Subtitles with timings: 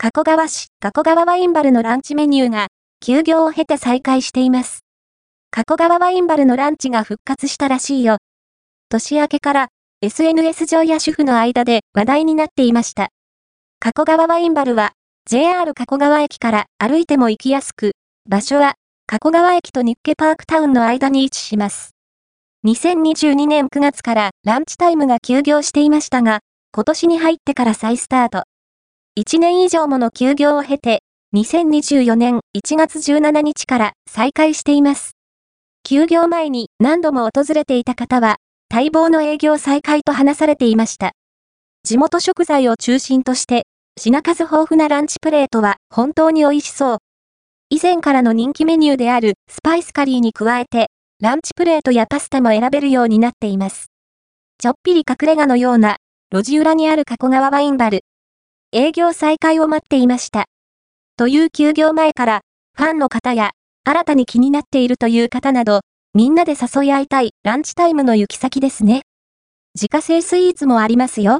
[0.00, 2.68] 加古川市加古川ワインバルのランチメニューが
[3.00, 4.84] 休業を経て再開しています。
[5.50, 8.18] 加古川ワインバルのランチが復活したらしいよ。
[8.90, 9.68] 年明けから
[10.00, 13.08] SNS 上や主婦の間で話題になっていました。
[13.80, 14.92] 加古川ワインバルは
[15.28, 17.90] JR 加古川駅から歩いても行きやすく、
[18.24, 18.74] 場所は
[19.08, 21.96] 加古川駅と日家パークタウンの間に位置します。
[22.64, 26.38] 2022年9月からランチタイムが休業していましたが、
[26.72, 28.44] 今年に入ってから再スタート。
[29.18, 31.02] 1年以上もの休業を経て、
[31.34, 35.16] 2024年1月17日から再開しています。
[35.82, 38.36] 休業前に何度も訪れていた方は、
[38.72, 41.14] 待望の営業再開と話されていました。
[41.82, 43.64] 地元食材を中心として、
[43.98, 46.98] 品数豊富なランチプレートは本当に美味しそう。
[47.70, 50.90] 以前からの人気メニューであるスパイスカリーに加えて、
[51.20, 53.86] ランチプレートやパスタも選べるようになっています。
[54.58, 55.96] ちょっぴり隠れ家のような、
[56.32, 58.02] 路地裏にある加古川ワインバル。
[58.70, 60.44] 営業再開を待っていました。
[61.16, 62.40] という休業前から、
[62.76, 63.52] ファンの方や、
[63.84, 65.80] 新たに気になっているという方など、
[66.12, 69.02] みんなで誘い合いたいランチタイムの行き先ですね。
[69.74, 71.36] 自家製スイーツもありますよ。